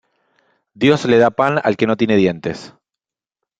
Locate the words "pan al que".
1.29-1.85